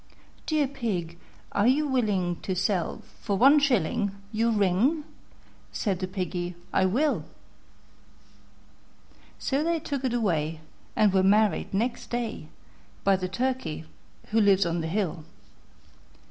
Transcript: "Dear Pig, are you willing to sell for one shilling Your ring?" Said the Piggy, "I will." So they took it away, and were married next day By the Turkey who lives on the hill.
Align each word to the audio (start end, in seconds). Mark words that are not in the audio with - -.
"Dear 0.47 0.67
Pig, 0.67 1.19
are 1.51 1.67
you 1.67 1.87
willing 1.87 2.37
to 2.41 2.55
sell 2.55 3.03
for 3.19 3.37
one 3.37 3.59
shilling 3.59 4.15
Your 4.31 4.49
ring?" 4.49 5.03
Said 5.71 5.99
the 5.99 6.07
Piggy, 6.07 6.55
"I 6.73 6.85
will." 6.87 7.23
So 9.37 9.63
they 9.63 9.79
took 9.79 10.03
it 10.03 10.15
away, 10.15 10.59
and 10.95 11.13
were 11.13 11.21
married 11.21 11.71
next 11.71 12.09
day 12.09 12.47
By 13.03 13.15
the 13.15 13.29
Turkey 13.29 13.85
who 14.31 14.41
lives 14.41 14.65
on 14.65 14.81
the 14.81 14.87
hill. 14.87 15.23